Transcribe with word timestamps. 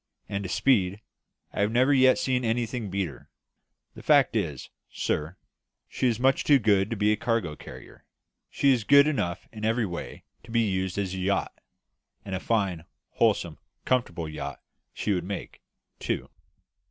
As 0.27 0.41
to 0.41 0.49
speed, 0.49 0.99
I 1.53 1.61
have 1.61 1.71
never 1.71 1.93
yet 1.93 2.17
seen 2.17 2.43
anything 2.43 2.89
beat 2.89 3.07
her. 3.07 3.29
The 3.93 4.01
fact 4.01 4.35
is, 4.35 4.71
sir, 4.91 5.37
she 5.87 6.07
is 6.07 6.19
much 6.19 6.43
too 6.43 6.57
good 6.57 6.89
to 6.89 6.95
be 6.95 7.11
a 7.11 7.15
cargo 7.15 7.55
carrier; 7.55 8.03
she 8.49 8.73
is 8.73 8.83
good 8.83 9.05
enough 9.05 9.47
in 9.53 9.63
every 9.63 9.85
way 9.85 10.23
to 10.41 10.49
be 10.49 10.61
used 10.61 10.97
as 10.97 11.13
a 11.13 11.19
yacht; 11.19 11.53
and 12.25 12.33
a 12.33 12.39
fine, 12.39 12.85
wholesome, 13.11 13.59
comfortable 13.85 14.27
yacht 14.27 14.59
she 14.91 15.13
would 15.13 15.23
make, 15.23 15.61
too." 15.99 16.31